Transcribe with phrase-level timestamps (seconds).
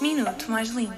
[0.00, 0.92] Minuto Mais Limpo.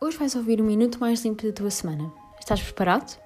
[0.00, 2.12] Hoje vais ouvir o minuto mais limpo da tua semana.
[2.40, 3.18] Estás preparado?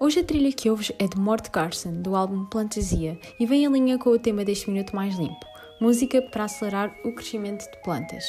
[0.00, 3.72] Hoje a trilha que ouves é de Mort Garson, do álbum Plantasia, e vem em
[3.72, 5.44] linha com o tema deste minuto mais limpo:
[5.80, 8.24] música para acelerar o crescimento de plantas.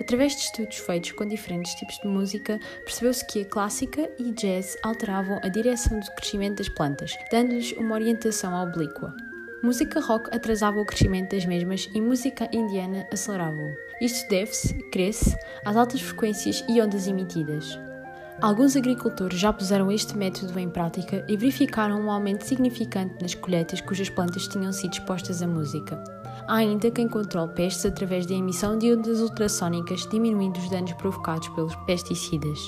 [0.00, 4.76] Através de estudos feitos com diferentes tipos de música, percebeu-se que a clássica e jazz
[4.82, 9.14] alteravam a direção do crescimento das plantas, dando-lhes uma orientação oblíqua.
[9.62, 13.76] Música rock atrasava o crescimento das mesmas e música indiana acelerava-o.
[14.00, 17.78] Isto deve-se, crê-se, às altas frequências e ondas emitidas.
[18.42, 23.82] Alguns agricultores já puseram este método em prática e verificaram um aumento significante nas colheitas
[23.82, 26.02] cujas plantas tinham sido expostas à música.
[26.48, 31.48] Há ainda quem controle pestes através da emissão de ondas ultrassónicas, diminuindo os danos provocados
[31.50, 32.58] pelos pesticidas.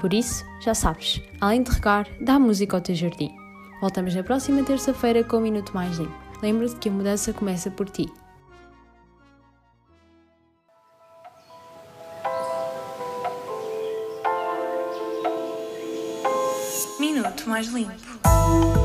[0.00, 3.34] Por isso, já sabes, além de regar, dá música ao teu jardim.
[3.80, 6.14] Voltamos na próxima terça-feira com um minuto mais limpo.
[6.40, 8.12] Lembra-te que a mudança começa por ti.
[16.98, 18.83] Minuto Mais Limpo.